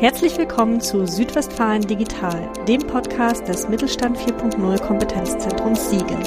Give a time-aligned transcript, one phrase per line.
[0.00, 6.18] Herzlich willkommen zu Südwestfalen Digital, dem Podcast des Mittelstand 4.0 Kompetenzzentrums Siegen.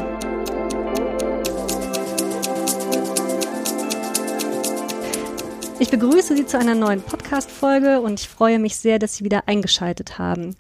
[5.80, 9.48] Ich begrüße Sie zu einer neuen Podcast-Folge und ich freue mich sehr, dass Sie wieder
[9.48, 10.55] eingeschaltet haben.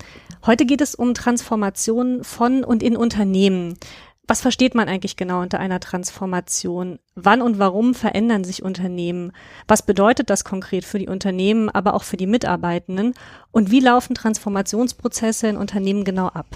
[0.47, 3.77] Heute geht es um Transformation von und in Unternehmen.
[4.25, 6.97] Was versteht man eigentlich genau unter einer Transformation?
[7.13, 9.33] Wann und warum verändern sich Unternehmen?
[9.67, 13.15] Was bedeutet das konkret für die Unternehmen, aber auch für die Mitarbeitenden?
[13.51, 16.47] Und wie laufen Transformationsprozesse in Unternehmen genau ab?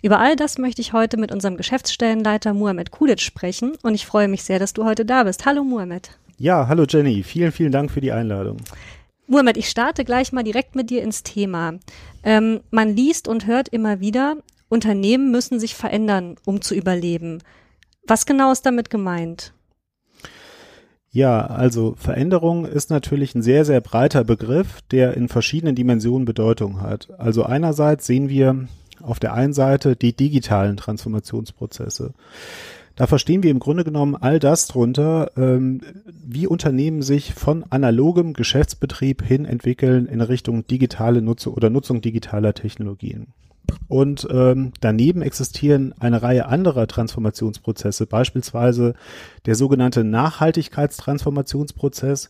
[0.00, 4.28] Über all das möchte ich heute mit unserem Geschäftsstellenleiter Muhammad Kudic sprechen und ich freue
[4.28, 5.44] mich sehr, dass du heute da bist.
[5.44, 6.10] Hallo Muhammad.
[6.38, 7.22] Ja, hallo Jenny.
[7.22, 8.56] Vielen, vielen Dank für die Einladung.
[9.26, 11.74] Muhammad, ich starte gleich mal direkt mit dir ins Thema.
[12.24, 14.36] Ähm, man liest und hört immer wieder,
[14.70, 17.42] Unternehmen müssen sich verändern, um zu überleben.
[18.06, 19.52] Was genau ist damit gemeint?
[21.12, 26.80] Ja, also Veränderung ist natürlich ein sehr, sehr breiter Begriff, der in verschiedenen Dimensionen Bedeutung
[26.80, 27.08] hat.
[27.18, 28.68] Also einerseits sehen wir
[29.02, 32.14] auf der einen Seite die digitalen Transformationsprozesse.
[32.94, 38.34] Da verstehen wir im Grunde genommen all das drunter, ähm, wie Unternehmen sich von analogem
[38.34, 43.28] Geschäftsbetrieb hin entwickeln in Richtung digitale Nutzung oder Nutzung digitaler Technologien.
[43.88, 48.94] Und ähm, daneben existieren eine Reihe anderer Transformationsprozesse, beispielsweise
[49.46, 52.28] der sogenannte Nachhaltigkeitstransformationsprozess,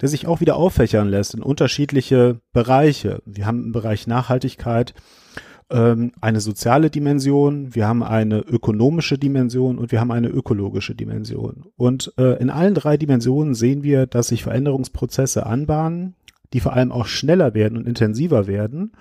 [0.00, 3.20] der sich auch wieder auffächern lässt in unterschiedliche Bereiche.
[3.26, 4.94] Wir haben im Bereich Nachhaltigkeit
[5.72, 11.64] ähm, eine soziale Dimension, wir haben eine ökonomische Dimension und wir haben eine ökologische Dimension.
[11.76, 16.14] Und äh, in allen drei Dimensionen sehen wir, dass sich Veränderungsprozesse anbahnen,
[16.52, 18.92] die vor allem auch schneller werden und intensiver werden.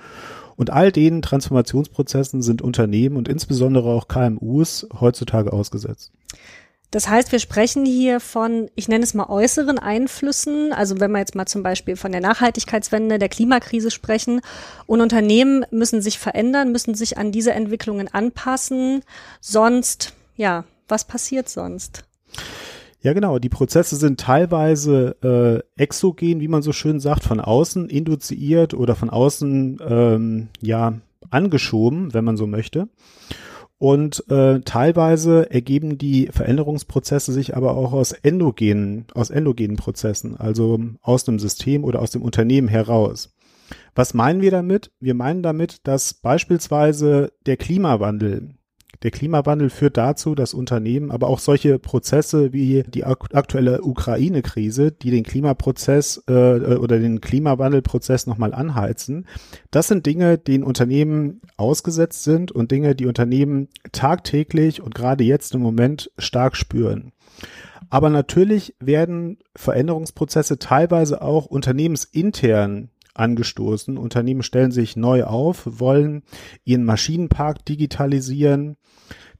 [0.61, 6.11] Und all den Transformationsprozessen sind Unternehmen und insbesondere auch KMUs heutzutage ausgesetzt.
[6.91, 10.71] Das heißt, wir sprechen hier von, ich nenne es mal äußeren Einflüssen.
[10.71, 14.41] Also wenn wir jetzt mal zum Beispiel von der Nachhaltigkeitswende, der Klimakrise sprechen
[14.85, 19.01] und Unternehmen müssen sich verändern, müssen sich an diese Entwicklungen anpassen.
[19.39, 22.03] Sonst, ja, was passiert sonst?
[23.03, 23.39] Ja, genau.
[23.39, 28.95] Die Prozesse sind teilweise äh, exogen, wie man so schön sagt, von außen induziert oder
[28.95, 30.93] von außen ähm, ja
[31.31, 32.89] angeschoben, wenn man so möchte.
[33.79, 40.79] Und äh, teilweise ergeben die Veränderungsprozesse sich aber auch aus endogenen, aus endogenen Prozessen, also
[41.01, 43.33] aus dem System oder aus dem Unternehmen heraus.
[43.95, 44.91] Was meinen wir damit?
[44.99, 48.51] Wir meinen damit, dass beispielsweise der Klimawandel
[49.03, 55.11] der Klimawandel führt dazu, dass Unternehmen, aber auch solche Prozesse wie die aktuelle Ukraine-Krise, die
[55.11, 59.25] den Klimaprozess äh, oder den Klimawandelprozess nochmal anheizen,
[59.71, 65.55] das sind Dinge, denen Unternehmen ausgesetzt sind und Dinge, die Unternehmen tagtäglich und gerade jetzt
[65.55, 67.11] im Moment stark spüren.
[67.89, 73.97] Aber natürlich werden Veränderungsprozesse teilweise auch unternehmensintern angestoßen.
[73.97, 76.23] Unternehmen stellen sich neu auf, wollen
[76.63, 78.77] ihren Maschinenpark digitalisieren,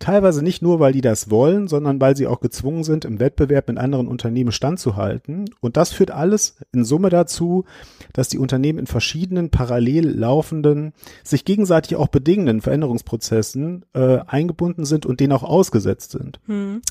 [0.01, 3.67] Teilweise nicht nur, weil die das wollen, sondern weil sie auch gezwungen sind, im Wettbewerb
[3.67, 5.45] mit anderen Unternehmen standzuhalten.
[5.59, 7.65] Und das führt alles in Summe dazu,
[8.11, 15.05] dass die Unternehmen in verschiedenen parallel laufenden, sich gegenseitig auch bedingenden Veränderungsprozessen äh, eingebunden sind
[15.05, 16.39] und denen auch ausgesetzt sind.
[16.47, 16.81] Hm.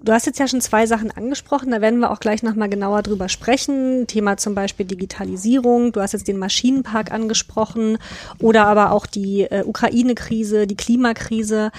[0.00, 3.02] Du hast jetzt ja schon zwei Sachen angesprochen, da werden wir auch gleich nochmal genauer
[3.02, 4.06] drüber sprechen.
[4.06, 7.98] Thema zum Beispiel Digitalisierung, du hast jetzt den Maschinenpark angesprochen
[8.38, 11.72] oder aber auch die äh, Ukraine-Krise, die Klimakrise.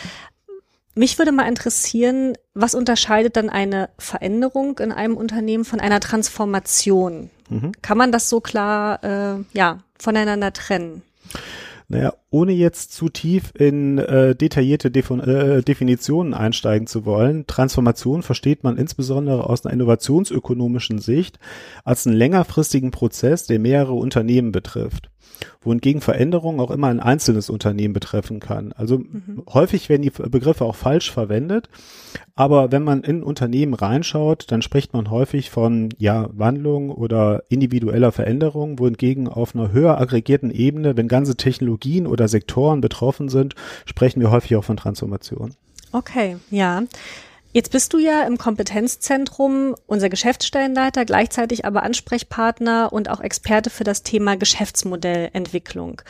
[0.95, 7.29] Mich würde mal interessieren, was unterscheidet dann eine Veränderung in einem Unternehmen von einer Transformation?
[7.49, 7.73] Mhm.
[7.81, 11.01] Kann man das so klar äh, ja, voneinander trennen?
[11.87, 18.23] Naja, ohne jetzt zu tief in äh, detaillierte Defin äh, Definitionen einsteigen zu wollen, Transformation
[18.23, 21.37] versteht man insbesondere aus einer innovationsökonomischen Sicht
[21.83, 25.11] als einen längerfristigen Prozess, der mehrere Unternehmen betrifft
[25.61, 28.71] wohingegen Veränderung auch immer ein einzelnes Unternehmen betreffen kann.
[28.73, 29.43] Also mhm.
[29.51, 31.69] häufig werden die Begriffe auch falsch verwendet,
[32.35, 38.11] aber wenn man in Unternehmen reinschaut, dann spricht man häufig von ja Wandlung oder individueller
[38.11, 43.55] Veränderung, wohingegen auf einer höher aggregierten Ebene, wenn ganze Technologien oder Sektoren betroffen sind,
[43.85, 45.53] sprechen wir häufig auch von Transformation.
[45.91, 46.83] Okay, ja.
[47.55, 53.85] Jetzt bist du ja im Kompetenzzentrum unser Geschäftsstellenleiter, gleichzeitig aber Ansprechpartner und auch Experte für
[53.85, 56.01] das Thema Geschäftsmodellentwicklung.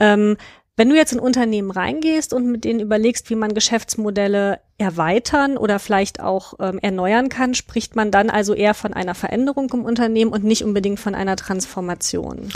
[0.00, 0.36] Ähm,
[0.76, 5.78] wenn du jetzt in Unternehmen reingehst und mit denen überlegst, wie man Geschäftsmodelle erweitern oder
[5.78, 10.32] vielleicht auch ähm, erneuern kann, spricht man dann also eher von einer Veränderung im Unternehmen
[10.32, 12.48] und nicht unbedingt von einer Transformation.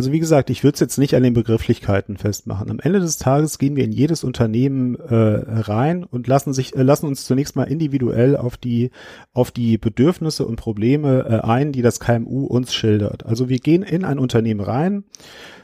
[0.00, 2.70] Also wie gesagt, ich würde es jetzt nicht an den Begrifflichkeiten festmachen.
[2.70, 6.82] Am Ende des Tages gehen wir in jedes Unternehmen äh, rein und lassen sich äh,
[6.82, 8.92] lassen uns zunächst mal individuell auf die
[9.34, 13.26] auf die Bedürfnisse und Probleme äh, ein, die das KMU uns schildert.
[13.26, 15.04] Also wir gehen in ein Unternehmen rein,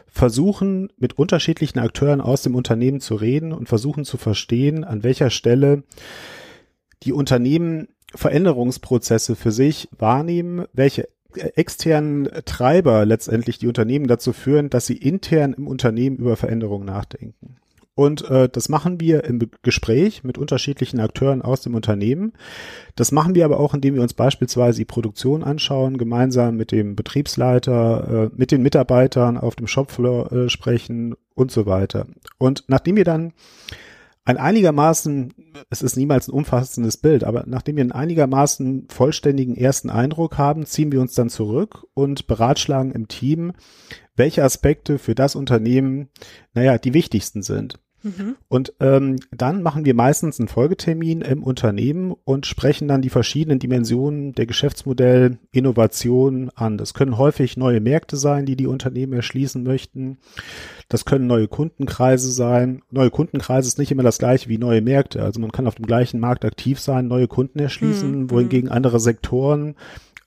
[0.06, 5.30] versuchen mit unterschiedlichen Akteuren aus dem Unternehmen zu reden und versuchen zu verstehen, an welcher
[5.30, 5.82] Stelle
[7.04, 14.86] die Unternehmen Veränderungsprozesse für sich wahrnehmen, welche externen Treiber letztendlich die Unternehmen dazu führen, dass
[14.86, 17.56] sie intern im Unternehmen über Veränderungen nachdenken.
[17.96, 22.34] Und äh, das machen wir im Gespräch mit unterschiedlichen Akteuren aus dem Unternehmen.
[22.94, 26.94] Das machen wir aber auch, indem wir uns beispielsweise die Produktion anschauen, gemeinsam mit dem
[26.94, 32.06] Betriebsleiter, äh, mit den Mitarbeitern auf dem Shopfloor äh, sprechen und so weiter.
[32.36, 33.32] Und nachdem wir dann
[34.26, 35.32] ein einigermaßen,
[35.70, 40.66] es ist niemals ein umfassendes Bild, aber nachdem wir einen einigermaßen vollständigen ersten Eindruck haben,
[40.66, 43.52] ziehen wir uns dann zurück und beratschlagen im Team,
[44.16, 46.08] welche Aspekte für das Unternehmen,
[46.54, 47.78] naja, die wichtigsten sind.
[48.06, 48.36] Mhm.
[48.48, 53.58] Und ähm, dann machen wir meistens einen Folgetermin im Unternehmen und sprechen dann die verschiedenen
[53.58, 56.78] Dimensionen der Geschäftsmodell Innovation an.
[56.78, 60.18] Das können häufig neue Märkte sein, die die Unternehmen erschließen möchten.
[60.88, 62.82] Das können neue Kundenkreise sein.
[62.90, 65.22] Neue Kundenkreise ist nicht immer das gleiche wie neue Märkte.
[65.22, 68.30] Also man kann auf dem gleichen Markt aktiv sein, neue Kunden erschließen, mhm.
[68.30, 69.74] wohingegen andere Sektoren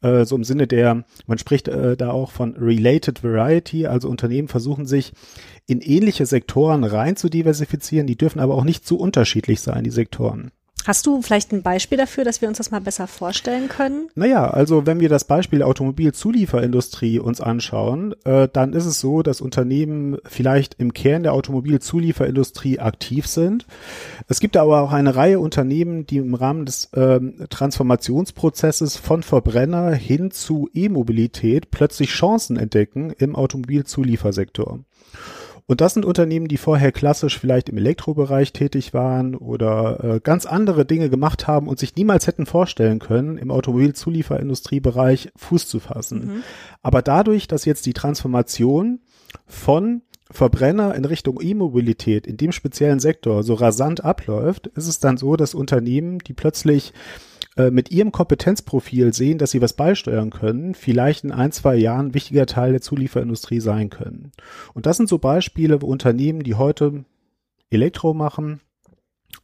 [0.01, 4.47] äh, so im Sinne der, man spricht äh, da auch von Related Variety, also Unternehmen
[4.47, 5.13] versuchen sich
[5.65, 9.91] in ähnliche Sektoren rein zu diversifizieren, die dürfen aber auch nicht zu unterschiedlich sein, die
[9.91, 10.51] Sektoren.
[10.85, 14.07] Hast du vielleicht ein Beispiel dafür, dass wir uns das mal besser vorstellen können?
[14.15, 19.41] Naja, also wenn wir das Beispiel Automobilzulieferindustrie uns anschauen, äh, dann ist es so, dass
[19.41, 23.67] Unternehmen vielleicht im Kern der Automobilzulieferindustrie aktiv sind.
[24.27, 29.91] Es gibt aber auch eine Reihe Unternehmen, die im Rahmen des äh, Transformationsprozesses von Verbrenner
[29.91, 34.79] hin zu E-Mobilität plötzlich Chancen entdecken im Automobilzuliefersektor.
[35.69, 40.47] Und das sind Unternehmen, die vorher klassisch vielleicht im Elektrobereich tätig waren oder äh, ganz
[40.47, 46.19] andere Dinge gemacht haben und sich niemals hätten vorstellen können, im Automobilzulieferindustriebereich Fuß zu fassen.
[46.19, 46.43] Mhm.
[46.81, 49.01] Aber dadurch, dass jetzt die Transformation
[49.45, 50.01] von
[50.31, 55.35] Verbrenner in Richtung E-Mobilität in dem speziellen Sektor so rasant abläuft, ist es dann so,
[55.35, 56.93] dass Unternehmen, die plötzlich
[57.55, 62.07] äh, mit ihrem Kompetenzprofil sehen, dass sie was beisteuern können, vielleicht in ein, zwei Jahren
[62.07, 64.31] ein wichtiger Teil der Zulieferindustrie sein können.
[64.73, 67.05] Und das sind so Beispiele, wo Unternehmen, die heute
[67.69, 68.61] Elektro machen,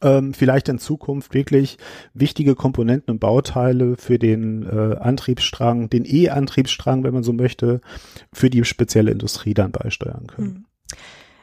[0.02, 1.78] ähm, vielleicht in Zukunft wirklich
[2.12, 7.80] wichtige Komponenten und Bauteile für den äh, Antriebsstrang, den E-Antriebsstrang, wenn man so möchte,
[8.32, 10.48] für die spezielle Industrie dann beisteuern können.
[10.48, 10.64] Mhm.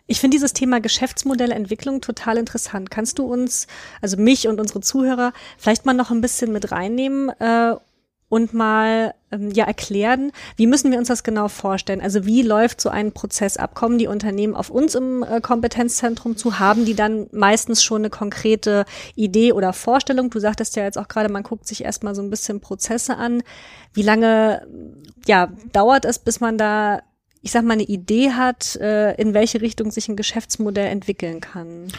[0.06, 2.92] Ich finde dieses Thema Geschäftsmodellentwicklung total interessant.
[2.92, 3.68] Kannst du uns,
[4.02, 7.76] also mich und unsere Zuhörer, vielleicht mal noch ein bisschen mit reinnehmen äh,
[8.28, 12.02] und mal ähm, ja erklären, wie müssen wir uns das genau vorstellen?
[12.02, 13.76] Also wie läuft so ein Prozess ab?
[13.76, 16.60] Kommen die Unternehmen auf uns im äh, Kompetenzzentrum zu?
[16.60, 18.86] Haben die dann meistens schon eine konkrete
[19.16, 20.30] Idee oder Vorstellung?
[20.30, 23.42] Du sagtest ja jetzt auch gerade, man guckt sich erstmal so ein bisschen Prozesse an.
[23.94, 24.68] Wie lange
[25.28, 27.04] ja dauert es, bis man da
[27.44, 31.90] ich sag mal, eine Idee hat, äh, in welche Richtung sich ein Geschäftsmodell entwickeln kann?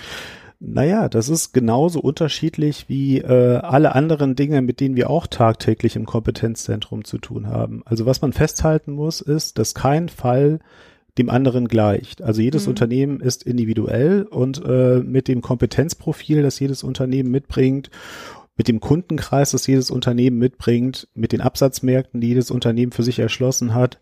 [0.58, 5.96] Naja, das ist genauso unterschiedlich wie äh, alle anderen Dinge, mit denen wir auch tagtäglich
[5.96, 7.82] im Kompetenzzentrum zu tun haben.
[7.84, 10.60] Also was man festhalten muss, ist, dass kein Fall
[11.18, 12.22] dem anderen gleicht.
[12.22, 12.70] Also jedes mhm.
[12.70, 17.90] Unternehmen ist individuell und äh, mit dem Kompetenzprofil, das jedes Unternehmen mitbringt,
[18.56, 23.18] mit dem Kundenkreis, das jedes Unternehmen mitbringt, mit den Absatzmärkten, die jedes Unternehmen für sich
[23.18, 23.98] erschlossen hat,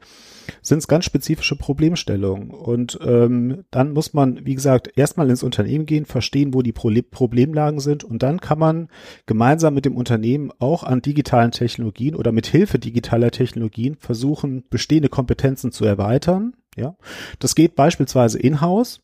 [0.61, 2.51] sind es ganz spezifische Problemstellungen.
[2.51, 6.93] Und ähm, dann muss man, wie gesagt, erstmal ins Unternehmen gehen, verstehen, wo die Pro
[7.11, 8.89] Problemlagen sind und dann kann man
[9.25, 15.09] gemeinsam mit dem Unternehmen auch an digitalen Technologien oder mit Hilfe digitaler Technologien versuchen, bestehende
[15.09, 16.55] Kompetenzen zu erweitern.
[16.77, 16.97] Ja,
[17.39, 19.01] das geht beispielsweise in-house.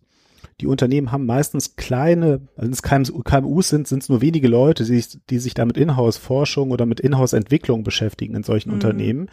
[0.60, 5.04] Die Unternehmen haben meistens kleine, wenn es KMUs sind, sind es nur wenige Leute, die,
[5.30, 8.74] die sich da mit Inhouse-Forschung oder mit Inhouse-Entwicklung beschäftigen in solchen mhm.
[8.74, 9.30] Unternehmen.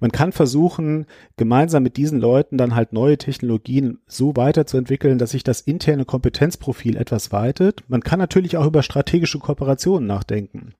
[0.00, 1.06] Man kann versuchen,
[1.38, 6.96] gemeinsam mit diesen Leuten dann halt neue Technologien so weiterzuentwickeln, dass sich das interne Kompetenzprofil
[6.96, 7.82] etwas weitet.
[7.88, 10.74] Man kann natürlich auch über strategische Kooperationen nachdenken.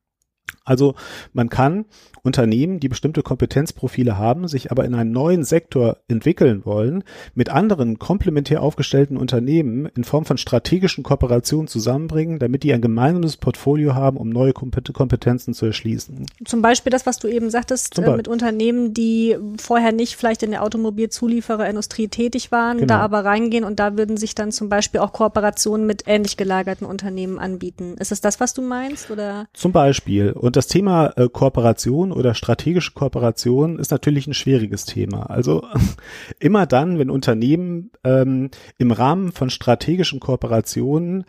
[0.64, 0.94] Also
[1.32, 1.86] man kann
[2.22, 7.02] Unternehmen, die bestimmte Kompetenzprofile haben, sich aber in einen neuen Sektor entwickeln wollen,
[7.34, 13.36] mit anderen komplementär aufgestellten Unternehmen in Form von strategischen Kooperationen zusammenbringen, damit die ein gemeinsames
[13.36, 16.26] Portfolio haben, um neue Kompetenzen zu erschließen.
[16.44, 20.50] Zum Beispiel das, was du eben sagtest, äh, mit Unternehmen, die vorher nicht vielleicht in
[20.50, 22.94] der Automobilzuliefererindustrie tätig waren, genau.
[22.94, 26.86] da aber reingehen und da würden sich dann zum Beispiel auch Kooperationen mit ähnlich gelagerten
[26.86, 27.96] Unternehmen anbieten.
[27.98, 29.10] Ist es das, was du meinst?
[29.10, 29.46] Oder?
[29.54, 30.32] Zum Beispiel.
[30.32, 35.30] Und das Thema äh, Kooperation oder strategische Kooperation ist natürlich ein schwieriges Thema.
[35.30, 35.64] Also
[36.38, 41.24] immer dann, wenn Unternehmen ähm, im Rahmen von strategischen Kooperationen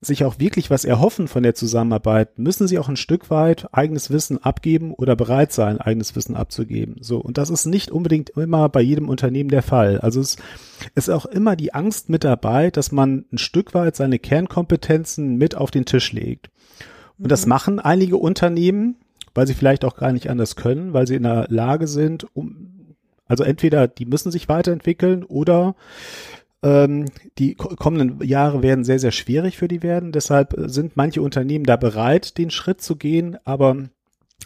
[0.00, 4.10] sich auch wirklich was erhoffen von der Zusammenarbeit, müssen sie auch ein Stück weit eigenes
[4.10, 6.98] Wissen abgeben oder bereit sein, eigenes Wissen abzugeben.
[7.00, 7.18] So.
[7.18, 9.98] Und das ist nicht unbedingt immer bei jedem Unternehmen der Fall.
[9.98, 10.36] Also es
[10.94, 15.56] ist auch immer die Angst mit dabei, dass man ein Stück weit seine Kernkompetenzen mit
[15.56, 16.50] auf den Tisch legt.
[17.20, 17.28] Und mhm.
[17.28, 18.96] das machen einige Unternehmen,
[19.34, 22.96] weil sie vielleicht auch gar nicht anders können, weil sie in der Lage sind, um,
[23.28, 25.76] also entweder die müssen sich weiterentwickeln oder
[26.62, 27.06] ähm,
[27.38, 30.12] die kommenden Jahre werden sehr, sehr schwierig für die werden.
[30.12, 33.38] Deshalb sind manche Unternehmen da bereit, den Schritt zu gehen.
[33.44, 33.76] Aber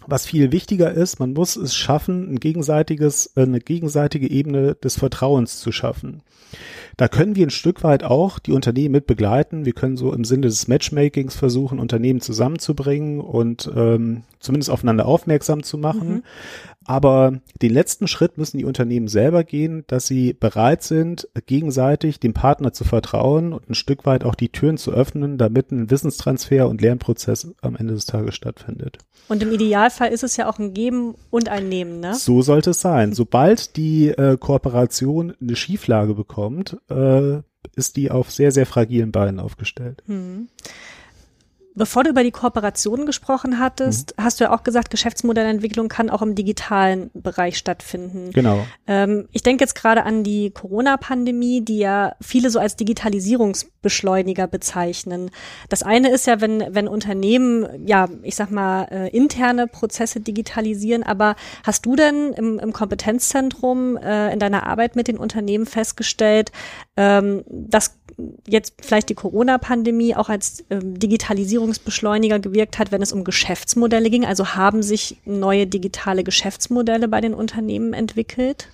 [0.06, 5.60] was viel wichtiger ist, man muss es schaffen, ein gegenseitiges, eine gegenseitige Ebene des Vertrauens
[5.60, 6.22] zu schaffen.
[6.96, 9.64] Da können wir ein Stück weit auch die Unternehmen mit begleiten.
[9.64, 15.62] Wir können so im Sinne des Matchmakings versuchen, Unternehmen zusammenzubringen und ähm, zumindest aufeinander aufmerksam
[15.62, 16.08] zu machen.
[16.08, 16.22] Mhm.
[16.86, 22.34] Aber den letzten Schritt müssen die Unternehmen selber gehen, dass sie bereit sind, gegenseitig dem
[22.34, 26.68] Partner zu vertrauen und ein Stück weit auch die Türen zu öffnen, damit ein Wissenstransfer
[26.68, 28.98] und Lernprozess am Ende des Tages stattfindet.
[29.28, 32.14] Und im Idealfall ist es ja auch ein Geben und ein Nehmen, ne?
[32.14, 33.12] So sollte es sein.
[33.12, 37.40] Sobald die äh, Kooperation eine Schieflage bekommt, äh,
[37.76, 40.02] ist die auf sehr, sehr fragilen Beinen aufgestellt.
[40.06, 40.48] Hm.
[41.76, 44.24] Bevor du über die Kooperationen gesprochen hattest, mhm.
[44.24, 48.30] hast du ja auch gesagt, Geschäftsmodellentwicklung kann auch im digitalen Bereich stattfinden.
[48.32, 48.64] Genau.
[48.86, 55.32] Ähm, ich denke jetzt gerade an die Corona-Pandemie, die ja viele so als Digitalisierungsbeschleuniger bezeichnen.
[55.68, 61.02] Das eine ist ja, wenn, wenn Unternehmen, ja, ich sag mal, äh, interne Prozesse digitalisieren,
[61.02, 66.52] aber hast du denn im, im Kompetenzzentrum äh, in deiner Arbeit mit den Unternehmen festgestellt,
[66.96, 67.96] ähm, dass
[68.46, 74.24] jetzt vielleicht die Corona-Pandemie auch als ähm, Digitalisierungsbeschleuniger gewirkt hat, wenn es um Geschäftsmodelle ging?
[74.24, 78.68] Also haben sich neue digitale Geschäftsmodelle bei den Unternehmen entwickelt?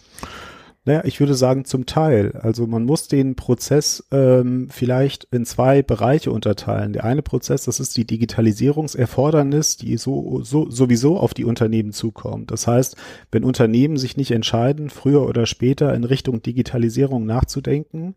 [0.87, 2.33] Naja, ich würde sagen zum Teil.
[2.41, 6.95] Also man muss den Prozess ähm, vielleicht in zwei Bereiche unterteilen.
[6.95, 12.51] Der eine Prozess, das ist die Digitalisierungserfordernis, die so, so sowieso auf die Unternehmen zukommt.
[12.51, 12.97] Das heißt,
[13.31, 18.15] wenn Unternehmen sich nicht entscheiden, früher oder später in Richtung Digitalisierung nachzudenken,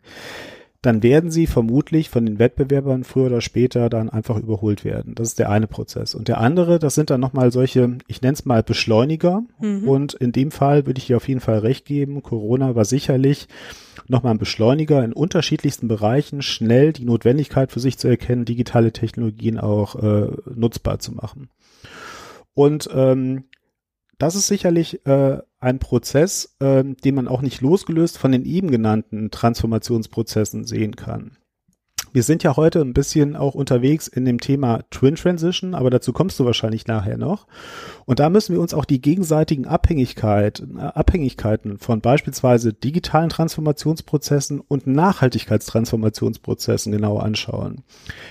[0.83, 5.15] dann werden sie vermutlich von den Wettbewerbern früher oder später dann einfach überholt werden.
[5.15, 6.13] Das ist der eine Prozess.
[6.13, 9.43] Und der andere, das sind dann nochmal solche, ich nenne es mal Beschleuniger.
[9.61, 9.87] Mhm.
[9.87, 12.21] Und in dem Fall würde ich hier auf jeden Fall recht geben.
[12.21, 13.47] Corona war sicherlich
[14.09, 19.59] nochmal ein Beschleuniger in unterschiedlichsten Bereichen, schnell die Notwendigkeit für sich zu erkennen, digitale Technologien
[19.59, 21.49] auch äh, nutzbar zu machen.
[22.55, 23.45] Und ähm,
[24.17, 28.69] das ist sicherlich äh, ein Prozess, äh, den man auch nicht losgelöst von den eben
[28.69, 31.37] genannten Transformationsprozessen sehen kann.
[32.13, 36.13] Wir sind ja heute ein bisschen auch unterwegs in dem Thema Twin Transition, aber dazu
[36.13, 37.47] kommst du wahrscheinlich nachher noch.
[38.05, 44.59] Und da müssen wir uns auch die gegenseitigen Abhängigkeit, äh, Abhängigkeiten von beispielsweise digitalen Transformationsprozessen
[44.59, 47.81] und Nachhaltigkeitstransformationsprozessen genauer anschauen.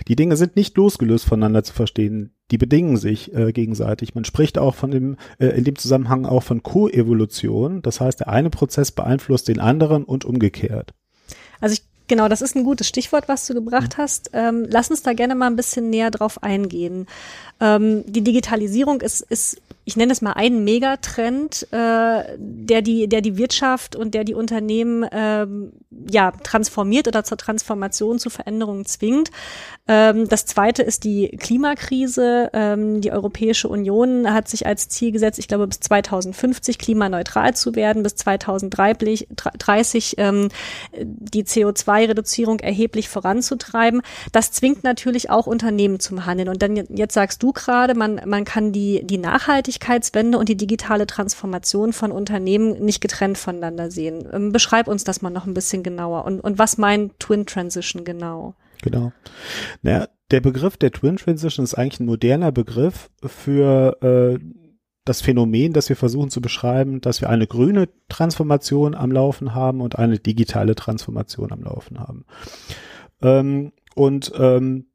[0.06, 2.30] Die Dinge sind nicht losgelöst voneinander zu verstehen.
[2.52, 4.14] Die bedingen sich äh, gegenseitig.
[4.14, 7.82] Man spricht auch von dem, äh, in dem Zusammenhang auch von Koevolution.
[7.82, 10.94] Das heißt, der eine Prozess beeinflusst den anderen und umgekehrt.
[11.60, 14.02] Also ich Genau, das ist ein gutes Stichwort, was du gebracht mhm.
[14.02, 14.30] hast.
[14.32, 17.06] Ähm, lass uns da gerne mal ein bisschen näher drauf eingehen.
[17.60, 23.20] Ähm, die Digitalisierung ist, ist ich nenne es mal einen Megatrend, äh, der die, der
[23.20, 25.72] die Wirtschaft und der die Unternehmen ähm,
[26.08, 29.32] ja transformiert oder zur Transformation, zu Veränderungen zwingt.
[29.88, 32.50] Ähm, das zweite ist die Klimakrise.
[32.52, 37.74] Ähm, die Europäische Union hat sich als Ziel gesetzt, ich glaube bis 2050 klimaneutral zu
[37.74, 39.26] werden, bis 2030
[40.18, 40.48] ähm,
[40.96, 44.02] die CO2-Reduzierung erheblich voranzutreiben.
[44.30, 46.48] Das zwingt natürlich auch Unternehmen zum Handeln.
[46.48, 50.56] Und dann jetzt sagst du gerade, man man kann die die Nachhaltigkeit Nachhaltigkeitswende und die
[50.56, 54.26] digitale Transformation von Unternehmen nicht getrennt voneinander sehen.
[54.32, 56.24] Ähm, beschreib uns das mal noch ein bisschen genauer.
[56.24, 58.54] Und, und was meint Twin Transition genau?
[58.82, 59.12] Genau.
[59.82, 64.38] Naja, der Begriff der Twin Transition ist eigentlich ein moderner Begriff für äh,
[65.04, 69.80] das Phänomen, das wir versuchen zu beschreiben, dass wir eine grüne Transformation am Laufen haben
[69.80, 72.24] und eine digitale Transformation am Laufen haben.
[73.20, 74.86] Ähm, und ähm,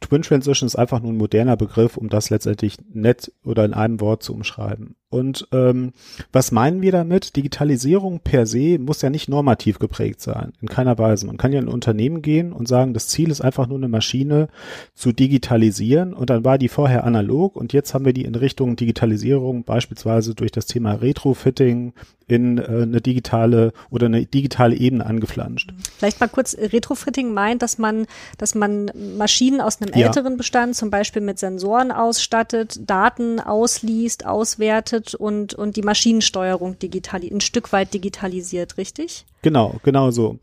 [0.00, 4.00] Twin Transition ist einfach nur ein moderner Begriff, um das letztendlich nett oder in einem
[4.00, 4.96] Wort zu umschreiben.
[5.08, 5.92] Und ähm,
[6.32, 7.36] was meinen wir damit?
[7.36, 11.26] Digitalisierung per se muss ja nicht normativ geprägt sein, in keiner Weise.
[11.26, 13.88] Man kann ja in ein Unternehmen gehen und sagen, das Ziel ist einfach nur eine
[13.88, 14.48] Maschine
[14.94, 18.74] zu digitalisieren und dann war die vorher analog und jetzt haben wir die in Richtung
[18.74, 21.92] Digitalisierung beispielsweise durch das Thema Retrofitting
[22.28, 25.72] in äh, eine digitale oder eine digitale Ebene angeflanscht.
[25.96, 28.06] Vielleicht mal kurz, Retrofitting meint, dass man,
[28.38, 30.36] dass man Maschinen aus einem älteren ja.
[30.36, 37.30] Bestand zum Beispiel mit Sensoren ausstattet, Daten ausliest, auswertet betrachtet und, und die Maschinensteuerung digitali
[37.30, 39.24] ein Stück weit digitalisiert, richtig?
[39.42, 40.38] Genau, genau so.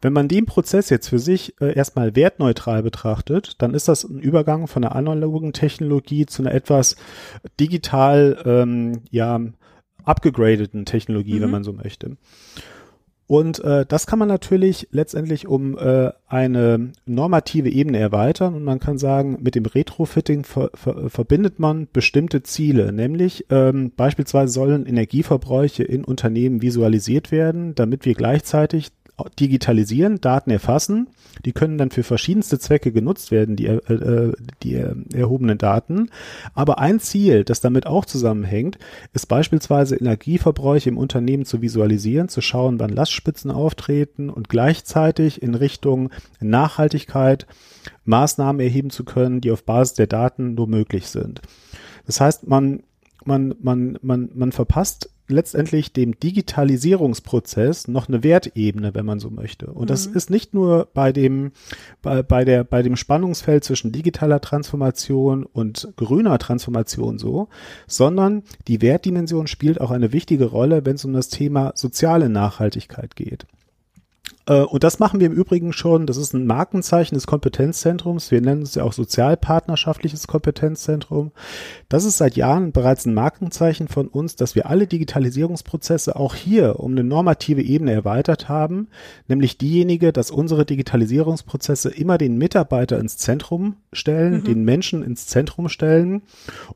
[0.00, 4.18] Wenn man den Prozess jetzt für sich äh, erstmal wertneutral betrachtet, dann ist das ein
[4.18, 6.96] Übergang von einer analogen Technologie zu einer etwas
[7.60, 9.40] digital, ähm, ja,
[10.04, 11.42] abgegradeten Technologie, mhm.
[11.42, 12.16] wenn man so möchte.
[13.28, 18.54] Und äh, das kann man natürlich letztendlich um äh, eine normative Ebene erweitern.
[18.54, 23.92] Und man kann sagen, mit dem Retrofitting ver ver verbindet man bestimmte Ziele, nämlich ähm,
[23.96, 28.92] beispielsweise sollen Energieverbräuche in Unternehmen visualisiert werden, damit wir gleichzeitig
[29.38, 31.08] digitalisieren, Daten erfassen.
[31.44, 34.32] Die können dann für verschiedenste Zwecke genutzt werden, die, äh,
[34.62, 34.74] die
[35.14, 36.10] erhobenen Daten.
[36.54, 38.78] Aber ein Ziel, das damit auch zusammenhängt,
[39.14, 45.54] ist beispielsweise Energieverbräuche im Unternehmen zu visualisieren, zu schauen, wann Lastspitzen auftreten und gleichzeitig in
[45.54, 47.46] Richtung Nachhaltigkeit
[48.04, 51.40] Maßnahmen erheben zu können, die auf Basis der Daten nur möglich sind.
[52.06, 52.82] Das heißt, man
[53.26, 59.66] man, man, man, man verpasst letztendlich dem Digitalisierungsprozess noch eine Wertebene, wenn man so möchte.
[59.66, 59.86] Und mhm.
[59.86, 61.52] das ist nicht nur bei dem,
[62.02, 67.48] bei, bei der, bei dem Spannungsfeld zwischen digitaler Transformation und grüner Transformation so,
[67.86, 73.16] sondern die Wertdimension spielt auch eine wichtige Rolle, wenn es um das Thema soziale Nachhaltigkeit
[73.16, 73.46] geht.
[74.46, 76.06] Äh, und das machen wir im Übrigen schon.
[76.06, 78.30] Das ist ein Markenzeichen des Kompetenzzentrums.
[78.30, 81.32] Wir nennen es ja auch sozialpartnerschaftliches Kompetenzzentrum.
[81.88, 86.80] Das ist seit Jahren bereits ein Markenzeichen von uns, dass wir alle Digitalisierungsprozesse auch hier
[86.80, 88.88] um eine normative Ebene erweitert haben,
[89.28, 94.44] nämlich diejenige, dass unsere Digitalisierungsprozesse immer den Mitarbeiter ins Zentrum stellen, mhm.
[94.44, 96.22] den Menschen ins Zentrum stellen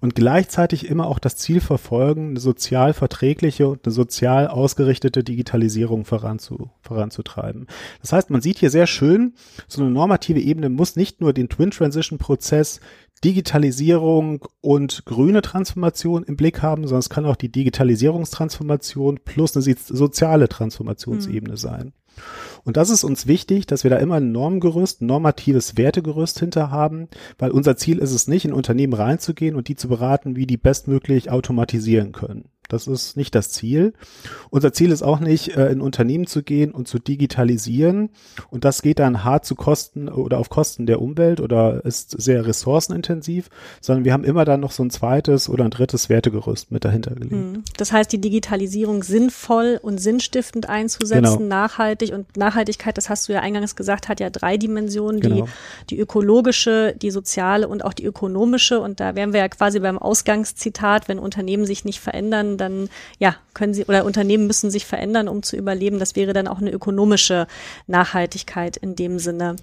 [0.00, 6.04] und gleichzeitig immer auch das Ziel verfolgen, eine sozial verträgliche und eine sozial ausgerichtete Digitalisierung
[6.04, 7.66] voranzu, voranzutreiben bleiben.
[8.00, 9.34] Das heißt, man sieht hier sehr schön,
[9.68, 12.80] so eine normative Ebene muss nicht nur den Twin Transition Prozess
[13.22, 19.76] Digitalisierung und grüne Transformation im Blick haben, sondern es kann auch die Digitalisierungstransformation plus eine
[19.76, 21.56] soziale Transformationsebene mhm.
[21.56, 21.92] sein.
[22.64, 26.70] Und das ist uns wichtig, dass wir da immer ein Normgerüst, ein normatives Wertegerüst hinter
[26.70, 30.46] haben, weil unser Ziel ist es nicht, in Unternehmen reinzugehen und die zu beraten, wie
[30.46, 32.48] die bestmöglich automatisieren können.
[32.72, 33.92] Das ist nicht das Ziel.
[34.50, 38.10] Unser Ziel ist auch nicht, äh, in Unternehmen zu gehen und zu digitalisieren.
[38.50, 42.46] Und das geht dann hart zu Kosten oder auf Kosten der Umwelt oder ist sehr
[42.46, 46.84] ressourcenintensiv, sondern wir haben immer dann noch so ein zweites oder ein drittes Wertegerüst mit
[46.84, 47.32] dahinter gelegt.
[47.32, 47.62] Hm.
[47.76, 51.48] Das heißt, die Digitalisierung sinnvoll und sinnstiftend einzusetzen, genau.
[51.48, 55.44] nachhaltig und Nachhaltigkeit, das hast du ja eingangs gesagt, hat ja drei Dimensionen, genau.
[55.44, 58.80] die, die ökologische, die soziale und auch die ökonomische.
[58.80, 63.36] Und da wären wir ja quasi beim Ausgangszitat, wenn Unternehmen sich nicht verändern, dann ja,
[63.54, 65.98] können sie oder Unternehmen müssen sich verändern, um zu überleben.
[65.98, 67.46] Das wäre dann auch eine ökonomische
[67.86, 69.56] Nachhaltigkeit in dem Sinne.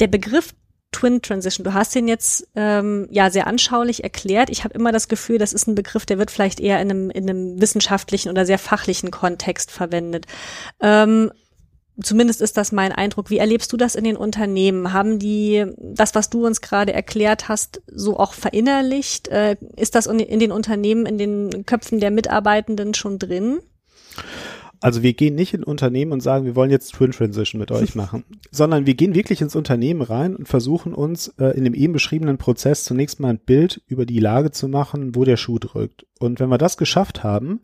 [0.00, 0.54] Der Begriff
[0.94, 1.64] Twin Transition.
[1.64, 4.48] Du hast den jetzt ähm, ja sehr anschaulich erklärt.
[4.48, 7.10] Ich habe immer das Gefühl, das ist ein Begriff, der wird vielleicht eher in einem,
[7.10, 10.26] in einem wissenschaftlichen oder sehr fachlichen Kontext verwendet.
[10.80, 11.32] Ähm,
[12.02, 13.30] Zumindest ist das mein Eindruck.
[13.30, 14.92] Wie erlebst du das in den Unternehmen?
[14.92, 19.28] Haben die das, was du uns gerade erklärt hast, so auch verinnerlicht?
[19.28, 23.60] Äh, ist das in den Unternehmen, in den Köpfen der Mitarbeitenden schon drin?
[24.80, 27.94] Also wir gehen nicht in Unternehmen und sagen, wir wollen jetzt Twin Transition mit euch
[27.94, 31.92] machen, sondern wir gehen wirklich ins Unternehmen rein und versuchen uns äh, in dem eben
[31.92, 36.04] beschriebenen Prozess zunächst mal ein Bild über die Lage zu machen, wo der Schuh drückt.
[36.18, 37.60] Und wenn wir das geschafft haben,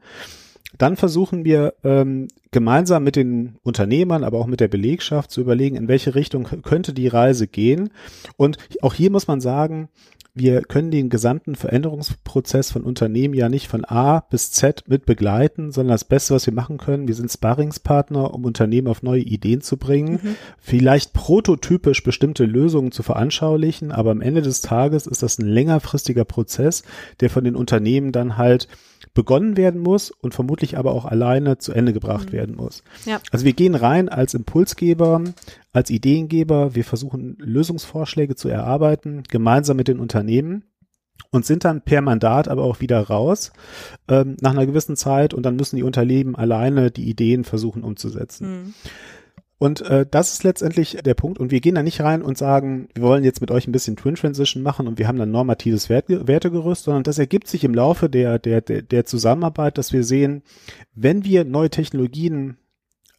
[0.81, 5.77] dann versuchen wir ähm, gemeinsam mit den Unternehmern, aber auch mit der Belegschaft zu überlegen,
[5.77, 7.91] in welche Richtung könnte die Reise gehen.
[8.37, 9.91] Und auch hier muss man sagen,
[10.35, 15.73] wir können den gesamten Veränderungsprozess von Unternehmen ja nicht von A bis Z mit begleiten,
[15.73, 19.61] sondern das Beste, was wir machen können, wir sind Sparringspartner, um Unternehmen auf neue Ideen
[19.61, 20.37] zu bringen, mhm.
[20.59, 26.25] vielleicht prototypisch bestimmte Lösungen zu veranschaulichen, aber am Ende des Tages ist das ein längerfristiger
[26.25, 26.85] Prozess,
[27.21, 28.69] der von den Unternehmen dann halt
[29.15, 32.33] begonnen werden muss und vermutlich aber auch alleine zu Ende gebracht mhm.
[32.33, 32.83] werden muss.
[33.07, 33.21] Ja.
[33.31, 35.23] Also wir gehen rein als Impulsgeber,
[35.73, 40.65] als Ideengeber, wir versuchen Lösungsvorschläge zu erarbeiten, gemeinsam mit den Unternehmen
[41.31, 43.53] und sind dann per Mandat aber auch wieder raus
[44.09, 48.51] ähm, nach einer gewissen Zeit und dann müssen die Unternehmen alleine die Ideen versuchen umzusetzen.
[48.51, 48.75] Mhm.
[49.63, 51.39] Und äh, das ist letztendlich der Punkt.
[51.39, 53.95] Und wir gehen da nicht rein und sagen, wir wollen jetzt mit euch ein bisschen
[53.95, 57.75] Twin Transition machen und wir haben dann normatives Wert, Wertegerüst, sondern das ergibt sich im
[57.75, 60.43] Laufe der, der, der, der Zusammenarbeit, dass wir sehen,
[60.95, 62.57] wenn wir neue Technologien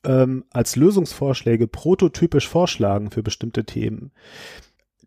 [0.05, 4.11] ähm, als Lösungsvorschläge prototypisch vorschlagen für bestimmte Themen,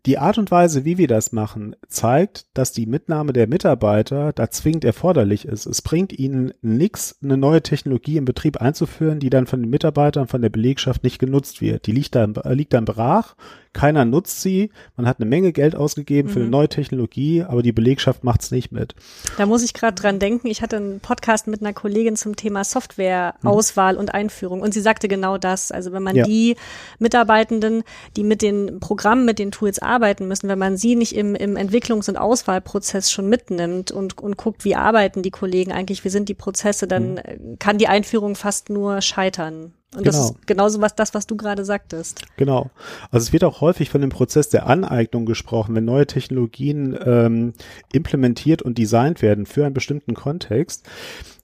[0.05, 4.51] die Art und Weise, wie wir das machen, zeigt, dass die Mitnahme der Mitarbeiter da
[4.51, 5.65] zwingend erforderlich ist.
[5.65, 10.27] Es bringt ihnen nichts, eine neue Technologie im Betrieb einzuführen, die dann von den Mitarbeitern,
[10.27, 11.87] von der Belegschaft nicht genutzt wird.
[11.87, 13.35] Die liegt dann, liegt dann brach,
[13.75, 16.33] keiner nutzt sie, man hat eine Menge Geld ausgegeben mhm.
[16.33, 16.51] für eine mhm.
[16.51, 18.95] neue Technologie, aber die Belegschaft macht's nicht mit.
[19.37, 22.63] Da muss ich gerade dran denken, ich hatte einen Podcast mit einer Kollegin zum Thema
[22.63, 23.99] Softwareauswahl mhm.
[23.99, 25.71] und Einführung und sie sagte genau das.
[25.71, 26.23] Also wenn man ja.
[26.23, 26.55] die
[26.99, 27.83] Mitarbeitenden,
[28.15, 31.57] die mit den Programmen, mit den Tools arbeiten müssen, wenn man sie nicht im, im
[31.57, 36.29] Entwicklungs- und Auswahlprozess schon mitnimmt und, und guckt, wie arbeiten die Kollegen eigentlich, wie sind
[36.29, 37.59] die Prozesse, dann mhm.
[37.59, 39.73] kann die Einführung fast nur scheitern.
[39.93, 40.17] Und genau.
[40.17, 42.21] das ist genauso was das, was du gerade sagtest.
[42.37, 42.69] Genau.
[43.11, 47.53] Also es wird auch häufig von dem Prozess der Aneignung gesprochen, wenn neue Technologien ähm,
[47.93, 50.85] implementiert und designt werden für einen bestimmten Kontext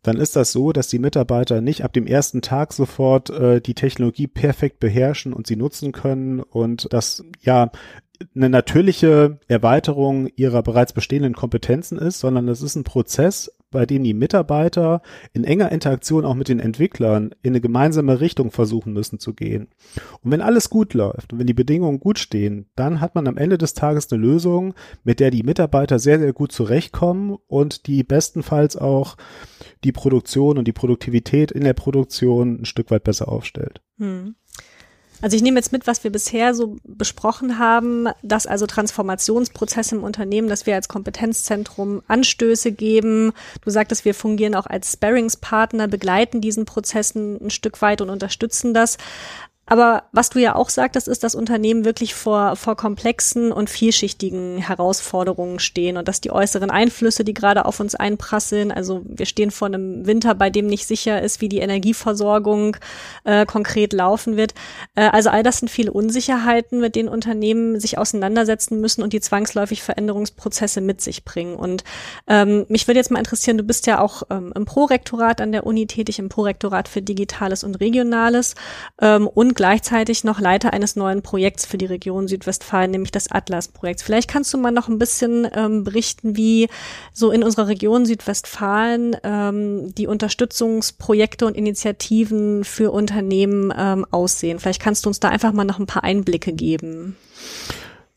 [0.03, 3.75] dann ist das so, dass die Mitarbeiter nicht ab dem ersten Tag sofort äh, die
[3.75, 7.71] Technologie perfekt beherrschen und sie nutzen können und das ja
[8.35, 14.03] eine natürliche Erweiterung ihrer bereits bestehenden Kompetenzen ist, sondern es ist ein Prozess, bei dem
[14.03, 15.01] die Mitarbeiter
[15.33, 19.69] in enger Interaktion auch mit den Entwicklern in eine gemeinsame Richtung versuchen müssen zu gehen.
[20.21, 23.37] Und wenn alles gut läuft und wenn die Bedingungen gut stehen, dann hat man am
[23.37, 28.03] Ende des Tages eine Lösung, mit der die Mitarbeiter sehr, sehr gut zurechtkommen und die
[28.03, 29.17] bestenfalls auch
[29.83, 33.81] die Produktion und die Produktivität in der Produktion ein Stück weit besser aufstellt.
[33.97, 34.35] Hm.
[35.21, 40.03] Also ich nehme jetzt mit, was wir bisher so besprochen haben, dass also Transformationsprozesse im
[40.03, 43.31] Unternehmen, dass wir als Kompetenzzentrum Anstöße geben.
[43.61, 48.73] Du sagtest, wir fungieren auch als Sparringspartner, begleiten diesen Prozessen ein Stück weit und unterstützen
[48.73, 48.97] das.
[49.71, 54.57] Aber was du ja auch sagtest, ist, dass Unternehmen wirklich vor, vor komplexen und vielschichtigen
[54.57, 59.49] Herausforderungen stehen und dass die äußeren Einflüsse, die gerade auf uns einprasseln, also wir stehen
[59.49, 62.75] vor einem Winter, bei dem nicht sicher ist, wie die Energieversorgung
[63.23, 64.55] äh, konkret laufen wird.
[64.95, 69.21] Äh, also all das sind viele Unsicherheiten, mit denen Unternehmen sich auseinandersetzen müssen und die
[69.21, 71.55] zwangsläufig Veränderungsprozesse mit sich bringen.
[71.55, 71.85] Und
[72.27, 75.65] ähm, mich würde jetzt mal interessieren, du bist ja auch ähm, im Prorektorat an der
[75.65, 78.55] Uni tätig, im Prorektorat für Digitales und Regionales
[78.99, 84.01] ähm, und gleichzeitig noch Leiter eines neuen Projekts für die Region Südwestfalen, nämlich das Atlas-Projekt.
[84.01, 86.67] Vielleicht kannst du mal noch ein bisschen ähm, berichten, wie
[87.13, 94.57] so in unserer Region Südwestfalen ähm, die Unterstützungsprojekte und Initiativen für Unternehmen ähm, aussehen.
[94.57, 97.15] Vielleicht kannst du uns da einfach mal noch ein paar Einblicke geben.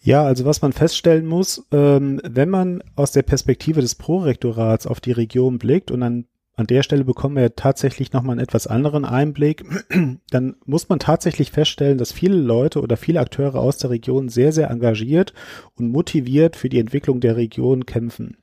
[0.00, 5.02] Ja, also was man feststellen muss, ähm, wenn man aus der Perspektive des Prorektorats auf
[5.02, 6.24] die Region blickt und dann
[6.56, 9.64] an der Stelle bekommen wir tatsächlich nochmal einen etwas anderen Einblick.
[10.30, 14.52] Dann muss man tatsächlich feststellen, dass viele Leute oder viele Akteure aus der Region sehr,
[14.52, 15.34] sehr engagiert
[15.74, 18.36] und motiviert für die Entwicklung der Region kämpfen.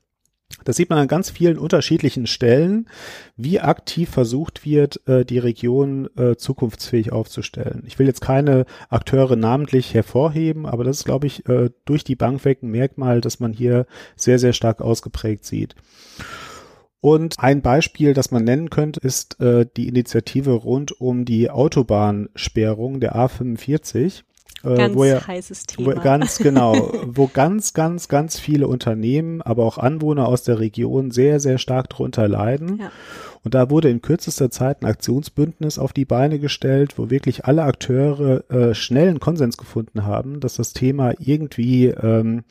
[0.66, 2.88] Das sieht man an ganz vielen unterschiedlichen Stellen,
[3.36, 7.84] wie aktiv versucht wird, äh, die Region äh, zukunftsfähig aufzustellen.
[7.88, 12.16] Ich will jetzt keine Akteure namentlich hervorheben, aber das ist, glaube ich, äh, durch die
[12.16, 15.76] Bank weg ein Merkmal, das man hier sehr, sehr stark ausgeprägt sieht.
[17.02, 23.00] Und ein Beispiel, das man nennen könnte, ist äh, die Initiative rund um die Autobahnsperrung
[23.00, 24.22] der A45.
[24.64, 25.96] Äh, ganz wo ja, heißes Thema.
[25.96, 31.10] Wo, ganz genau, wo ganz, ganz, ganz viele Unternehmen, aber auch Anwohner aus der Region
[31.10, 32.78] sehr, sehr stark drunter leiden.
[32.80, 32.92] Ja.
[33.44, 37.64] Und da wurde in kürzester Zeit ein Aktionsbündnis auf die Beine gestellt, wo wirklich alle
[37.64, 42.44] Akteure äh, schnell einen Konsens gefunden haben, dass das Thema irgendwie ähm,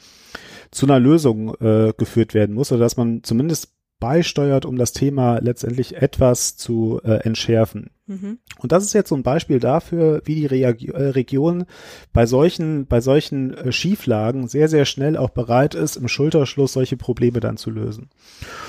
[0.72, 5.38] zu einer Lösung äh, geführt werden muss oder dass man zumindest beisteuert, um das Thema
[5.38, 7.90] letztendlich etwas zu äh, entschärfen.
[8.10, 8.38] Mhm.
[8.58, 11.66] Und das ist jetzt so ein Beispiel dafür, wie die Reag äh, Region
[12.12, 16.96] bei solchen, bei solchen äh, Schieflagen sehr, sehr schnell auch bereit ist, im Schulterschluss solche
[16.96, 18.10] Probleme dann zu lösen.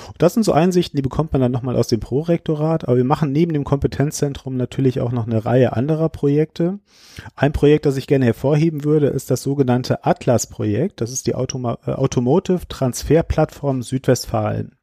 [0.07, 3.03] Und das sind so Einsichten, die bekommt man dann nochmal aus dem Prorektorat, aber wir
[3.03, 6.77] machen neben dem Kompetenzzentrum natürlich auch noch eine Reihe anderer Projekte.
[7.35, 11.01] Ein Projekt, das ich gerne hervorheben würde, ist das sogenannte Atlas-Projekt.
[11.01, 14.75] Das ist die Automa äh, Automotive Transferplattform Südwestfalen.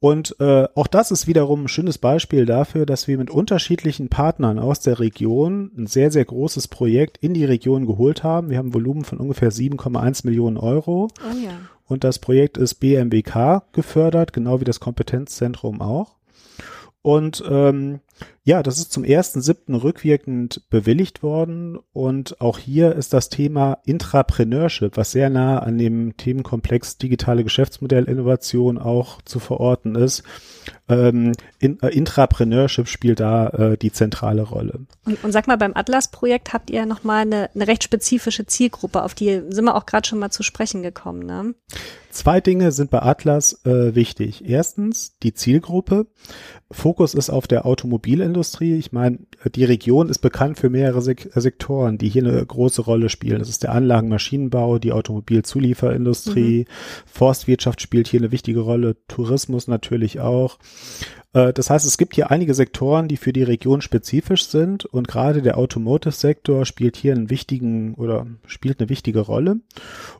[0.00, 4.58] Und äh, auch das ist wiederum ein schönes Beispiel dafür, dass wir mit unterschiedlichen Partnern
[4.58, 8.48] aus der Region ein sehr, sehr großes Projekt in die Region geholt haben.
[8.48, 11.08] Wir haben ein Volumen von ungefähr 7,1 Millionen Euro.
[11.20, 11.50] Oh ja.
[11.86, 16.16] Und das Projekt ist BMWK gefördert, genau wie das Kompetenzzentrum auch.
[17.02, 18.00] Und ähm,
[18.42, 23.78] ja, das ist zum ersten siebten rückwirkend bewilligt worden und auch hier ist das Thema
[23.84, 30.22] Intrapreneurship, was sehr nah an dem Themenkomplex digitale Geschäftsmodellinnovation auch zu verorten ist.
[30.88, 34.86] Ähm, in, äh, Intrapreneurship spielt da äh, die zentrale Rolle.
[35.04, 39.14] Und, und sag mal, beim Atlas-Projekt habt ihr nochmal eine, eine recht spezifische Zielgruppe, auf
[39.14, 41.54] die sind wir auch gerade schon mal zu sprechen gekommen, ne?
[42.10, 44.44] Zwei Dinge sind bei Atlas äh, wichtig.
[44.44, 46.08] Erstens die Zielgruppe.
[46.68, 48.29] Fokus ist auf der Automobilindustrie.
[48.36, 49.18] Ich meine,
[49.54, 53.38] die Region ist bekannt für mehrere Sek Sektoren, die hier eine große Rolle spielen.
[53.38, 57.04] Das ist der Anlagenmaschinenbau, die Automobilzulieferindustrie, mhm.
[57.06, 60.58] Forstwirtschaft spielt hier eine wichtige Rolle, Tourismus natürlich auch.
[61.32, 65.08] Äh, das heißt, es gibt hier einige Sektoren, die für die Region spezifisch sind und
[65.08, 69.60] gerade der Automotive-Sektor spielt hier einen wichtigen oder spielt eine wichtige Rolle.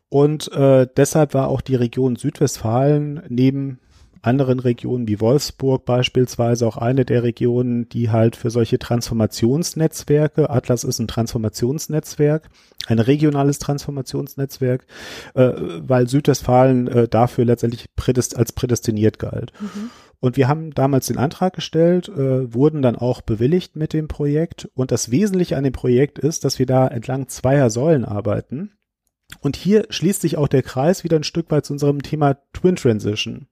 [0.08, 3.78] Und äh, deshalb war auch die Region Südwestfalen neben
[4.22, 10.84] anderen Regionen wie Wolfsburg beispielsweise auch eine der Regionen, die halt für solche Transformationsnetzwerke, Atlas
[10.84, 12.48] ist ein Transformationsnetzwerk,
[12.86, 14.86] ein regionales Transformationsnetzwerk,
[15.34, 19.52] äh, weil Südwestfalen äh, dafür letztendlich prädest als prädestiniert galt.
[19.60, 19.90] Mhm.
[20.20, 24.68] Und wir haben damals den Antrag gestellt, äh, wurden dann auch bewilligt mit dem Projekt.
[24.74, 28.72] Und das Wesentliche an dem Projekt ist, dass wir da entlang zweier Säulen arbeiten.
[29.40, 32.76] Und hier schließt sich auch der Kreis wieder ein Stück weit zu unserem Thema Twin
[32.76, 33.46] Transition.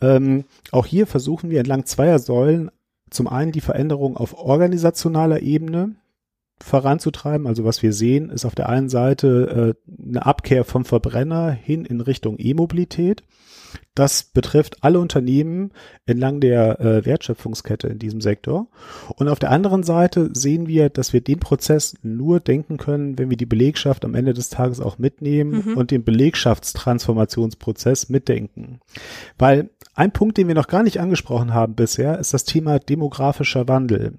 [0.00, 2.70] Ähm, auch hier versuchen wir entlang zweier Säulen
[3.10, 5.96] zum einen die Veränderung auf organisationaler Ebene
[6.60, 7.46] voranzutreiben.
[7.46, 11.84] Also was wir sehen, ist auf der einen Seite äh, eine Abkehr vom Verbrenner hin
[11.84, 13.22] in Richtung E-Mobilität.
[13.94, 15.72] Das betrifft alle Unternehmen
[16.06, 18.68] entlang der äh, Wertschöpfungskette in diesem Sektor.
[19.16, 23.28] Und auf der anderen Seite sehen wir, dass wir den Prozess nur denken können, wenn
[23.28, 25.76] wir die Belegschaft am Ende des Tages auch mitnehmen mhm.
[25.76, 28.80] und den Belegschaftstransformationsprozess mitdenken.
[29.38, 33.68] Weil ein Punkt, den wir noch gar nicht angesprochen haben bisher, ist das Thema demografischer
[33.68, 34.14] Wandel.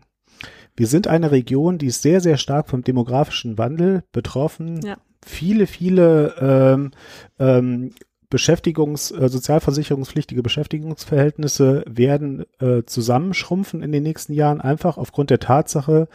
[0.75, 4.81] Wir sind eine Region, die ist sehr, sehr stark vom demografischen Wandel betroffen.
[4.83, 4.97] Ja.
[5.25, 6.91] Viele, viele ähm,
[7.39, 7.91] ähm,
[8.33, 16.07] Beschäftigungs-, äh, sozialversicherungspflichtige Beschäftigungsverhältnisse werden äh, zusammenschrumpfen in den nächsten Jahren, einfach aufgrund der Tatsache,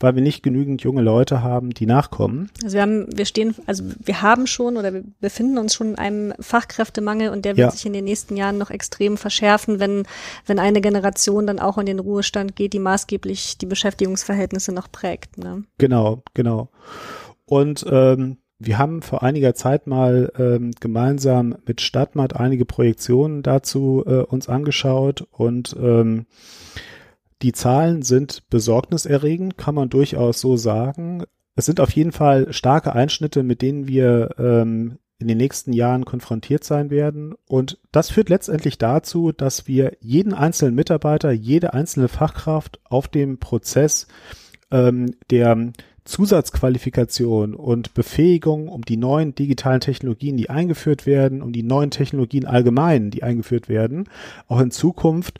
[0.00, 2.50] weil wir nicht genügend junge Leute haben, die nachkommen.
[2.64, 5.98] Also wir haben, wir stehen, also wir haben schon oder wir befinden uns schon in
[5.98, 7.70] einem Fachkräftemangel und der wird ja.
[7.70, 10.04] sich in den nächsten Jahren noch extrem verschärfen, wenn,
[10.46, 15.36] wenn eine Generation dann auch in den Ruhestand geht, die maßgeblich die Beschäftigungsverhältnisse noch prägt.
[15.36, 15.64] Ne?
[15.76, 16.70] Genau, genau.
[17.44, 24.02] Und ähm, wir haben vor einiger Zeit mal ähm, gemeinsam mit Stadtmat einige Projektionen dazu
[24.06, 26.26] äh, uns angeschaut und ähm,
[27.42, 31.24] die Zahlen sind besorgniserregend, kann man durchaus so sagen.
[31.54, 36.04] Es sind auf jeden Fall starke Einschnitte, mit denen wir ähm, in den nächsten Jahren
[36.04, 37.34] konfrontiert sein werden.
[37.46, 43.38] Und das führt letztendlich dazu, dass wir jeden einzelnen Mitarbeiter, jede einzelne Fachkraft auf dem
[43.38, 44.08] Prozess
[44.70, 45.72] ähm, der
[46.06, 52.46] Zusatzqualifikation und Befähigung, um die neuen digitalen Technologien, die eingeführt werden, um die neuen Technologien
[52.46, 54.08] allgemein, die eingeführt werden,
[54.48, 55.38] auch in Zukunft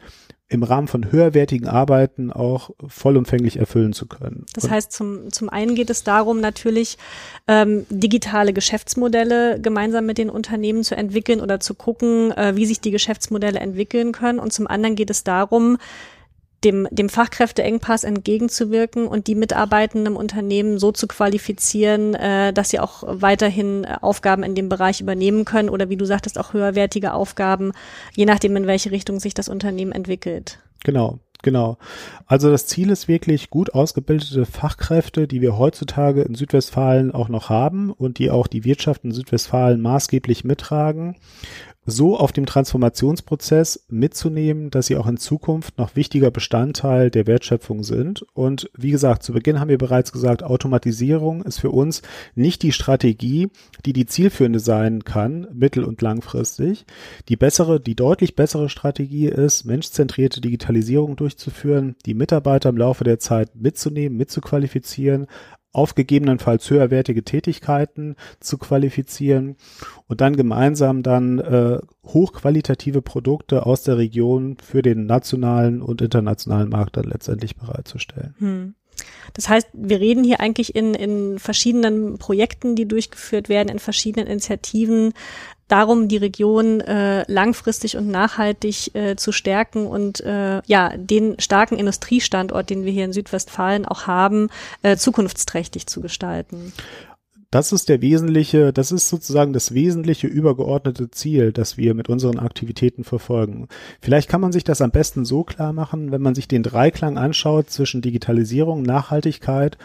[0.49, 4.47] im Rahmen von höherwertigen Arbeiten auch vollumfänglich erfüllen zu können.
[4.55, 6.99] Das heißt, zum, zum einen geht es darum, natürlich
[7.49, 12.81] ähm, digitale Geschäftsmodelle gemeinsam mit den Unternehmen zu entwickeln oder zu gucken, äh, wie sich
[12.81, 14.39] die Geschäftsmodelle entwickeln können.
[14.39, 15.79] Und zum anderen geht es darum,
[16.65, 22.81] dem, dem Fachkräfteengpass entgegenzuwirken und die Mitarbeitenden im Unternehmen so zu qualifizieren, äh, dass sie
[22.81, 27.13] auch weiterhin äh, Aufgaben in dem Bereich übernehmen können oder wie du sagtest, auch höherwertige
[27.13, 27.73] Aufgaben,
[28.15, 30.59] je nachdem, in welche Richtung sich das Unternehmen entwickelt.
[30.85, 31.79] Genau, Genau.
[32.27, 37.51] Also das Ziel ist wirklich gut ausgebildete Fachkräfte, die wir heutzutage in Südwestfalen auch noch
[37.51, 41.17] haben und die auch die Wirtschaft in Südwestfalen maßgeblich mittragen,
[41.87, 47.85] so auf dem Transformationsprozess mitzunehmen, dass sie auch in Zukunft noch wichtiger Bestandteil der Wertschöpfung
[47.85, 48.27] sind.
[48.35, 52.03] Und wie gesagt, zu Beginn haben wir bereits gesagt, Automatisierung ist für uns
[52.35, 53.49] nicht die Strategie,
[53.85, 56.85] die die zielführende sein kann, mittel- und langfristig.
[57.29, 63.21] Die bessere, die deutlich bessere Strategie ist, menschzentrierte Digitalisierung durchzuführen, die Mitarbeiter im Laufe der
[63.21, 65.29] Zeit mitzunehmen, mitzuqualifizieren,
[65.77, 69.57] auf gegebenenfalls höherwertige Tätigkeiten zu qualifizieren
[70.07, 76.71] und dann gemeinsam dann äh, hochqualitative Produkte aus der Region für den nationalen und internationalen
[76.71, 78.35] Markt dann letztendlich bereitzustellen.
[78.39, 78.75] Hm.
[79.35, 84.29] Das heißt, wir reden hier eigentlich in, in verschiedenen Projekten, die durchgeführt werden, in verschiedenen
[84.29, 85.13] Initiativen
[85.69, 91.77] darum, die Region äh, langfristig und nachhaltig äh, zu stärken und äh, ja, den starken
[91.77, 94.49] Industriestandort, den wir hier in Südwestfalen auch haben,
[94.83, 96.73] äh, zukunftsträchtig zu gestalten.
[97.51, 102.39] Das ist der wesentliche, das ist sozusagen das wesentliche übergeordnete Ziel, das wir mit unseren
[102.39, 103.69] Aktivitäten verfolgen.
[104.01, 107.19] Vielleicht kann man sich das am besten so klar machen, wenn man sich den Dreiklang
[107.19, 109.79] anschaut zwischen Digitalisierung, Nachhaltigkeit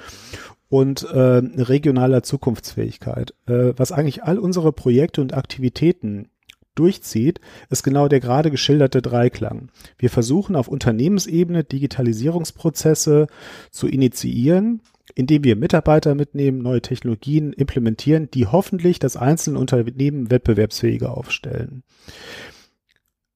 [0.72, 3.34] und äh, regionaler Zukunftsfähigkeit.
[3.46, 6.30] Äh, was eigentlich all unsere Projekte und Aktivitäten
[6.76, 9.68] durchzieht, ist genau der gerade geschilderte Dreiklang.
[9.98, 13.28] Wir versuchen auf Unternehmensebene Digitalisierungsprozesse
[13.70, 14.80] zu initiieren,
[15.14, 21.84] indem wir Mitarbeiter mitnehmen, neue Technologien implementieren, die hoffentlich das einzelne Unternehmen wettbewerbsfähiger aufstellen.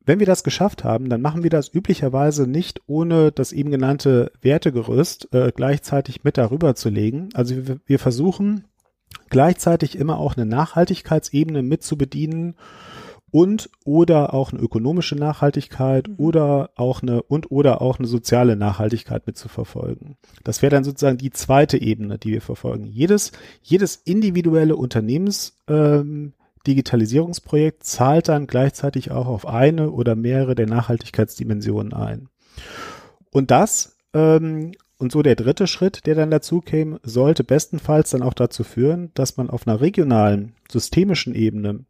[0.06, 4.32] Wenn wir das geschafft haben, dann machen wir das üblicherweise nicht ohne das eben genannte
[4.42, 7.30] Wertegerüst äh, gleichzeitig mit darüber zu legen.
[7.34, 8.66] Also wir, wir versuchen
[9.30, 12.56] gleichzeitig immer auch eine Nachhaltigkeitsebene mit zu bedienen
[13.32, 16.16] und oder auch eine ökonomische Nachhaltigkeit mhm.
[16.18, 20.16] oder auch eine und oder auch eine soziale Nachhaltigkeit mit zu verfolgen.
[20.44, 22.86] Das wäre dann sozusagen die zweite Ebene, die wir verfolgen.
[22.86, 26.34] Jedes, jedes individuelle Unternehmens ähm,
[26.68, 32.30] Digitalisierungsprojekt zahlt dann gleichzeitig auch auf eine oder mehrere der Nachhaltigkeitsdimensionen ein.
[33.32, 38.22] Und das ähm, und so der dritte Schritt, der dann dazu käme, sollte bestenfalls dann
[38.22, 41.86] auch dazu führen, dass man auf einer regionalen, systemischen Ebene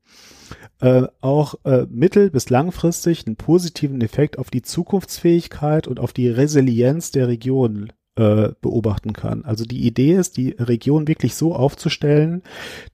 [0.81, 6.29] äh, auch äh, mittel- bis langfristig einen positiven Effekt auf die Zukunftsfähigkeit und auf die
[6.29, 9.43] Resilienz der Region äh, beobachten kann.
[9.43, 12.43] Also die Idee ist, die Region wirklich so aufzustellen,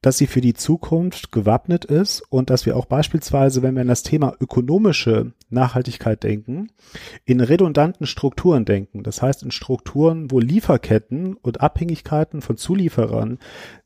[0.02, 3.88] dass sie für die Zukunft gewappnet ist und dass wir auch beispielsweise, wenn wir an
[3.88, 6.70] das Thema ökonomische Nachhaltigkeit denken,
[7.26, 9.04] in redundanten Strukturen denken.
[9.04, 13.38] Das heißt in Strukturen, wo Lieferketten und Abhängigkeiten von Zulieferern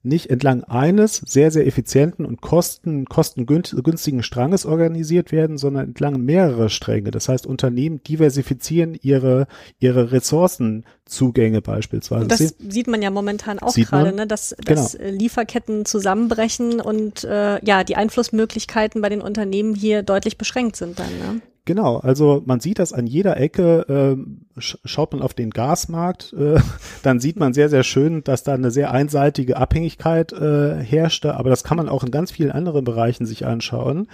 [0.06, 6.70] nicht entlang eines sehr, sehr effizienten und kosten, kostengünstigen Stranges organisiert werden, sondern entlang mehrerer
[6.70, 7.12] Stränge.
[7.12, 9.48] Das heißt, Unternehmen diversifizieren ihre,
[9.80, 12.28] ihre Ressourcenzugänge beispielsweise.
[12.28, 14.28] Das sieht man ja momentan auch gerade, ne?
[14.28, 15.12] dass, dass genau.
[15.12, 21.10] Lieferketten zusammenbrechen und äh, ja, die Einflussmöglichkeiten bei den Unternehmen hier deutlich beschränkt sind dann.
[21.20, 21.42] Ne?
[21.66, 26.60] Genau, also man sieht das an jeder Ecke, äh, schaut man auf den Gasmarkt, äh,
[27.04, 31.50] dann sieht man sehr, sehr schön, dass da eine sehr einseitige Abhängigkeit äh, herrschte, aber
[31.50, 34.08] das kann man auch in ganz vielen anderen Bereichen sich anschauen,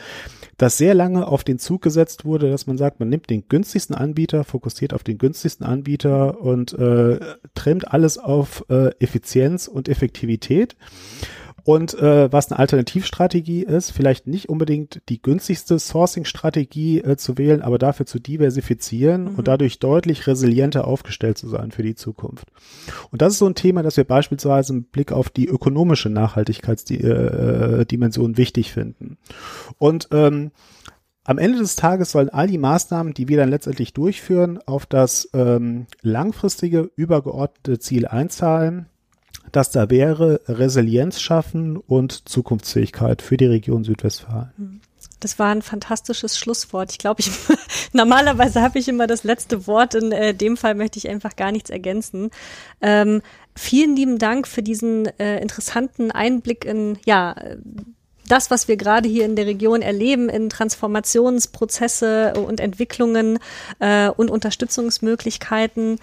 [0.58, 3.98] dass sehr lange auf den Zug gesetzt wurde, dass man sagt, man nimmt den günstigsten
[3.98, 7.20] Anbieter, fokussiert auf den günstigsten Anbieter und äh,
[7.54, 10.78] trimmt alles auf äh, Effizienz und Effektivität.
[11.64, 17.62] Und äh, was eine Alternativstrategie ist, vielleicht nicht unbedingt die günstigste Sourcing-Strategie äh, zu wählen,
[17.62, 19.36] aber dafür zu diversifizieren mhm.
[19.36, 22.48] und dadurch deutlich resilienter aufgestellt zu sein für die Zukunft.
[23.12, 28.34] Und das ist so ein Thema, das wir beispielsweise im Blick auf die ökonomische Nachhaltigkeitsdimension
[28.34, 29.18] äh, wichtig finden.
[29.78, 30.52] Und ähm,
[31.24, 35.30] am Ende des Tages sollen all die Maßnahmen, die wir dann letztendlich durchführen, auf das
[35.34, 38.88] ähm, langfristige, übergeordnete Ziel einzahlen,
[39.52, 44.82] das da wäre Resilienz schaffen und Zukunftsfähigkeit für die Region Südwestfalen.
[45.20, 46.92] Das war ein fantastisches Schlusswort.
[46.92, 47.32] Ich glaube, ich
[47.94, 49.94] normalerweise habe ich immer das letzte Wort.
[49.94, 52.32] In äh, dem Fall möchte ich einfach gar nichts ergänzen.
[52.82, 53.22] Ähm,
[53.56, 57.36] vielen lieben Dank für diesen äh, interessanten Einblick in ja
[58.32, 63.40] das, was wir gerade hier in der Region erleben, in Transformationsprozesse und Entwicklungen
[63.80, 66.00] äh, und Unterstützungsmöglichkeiten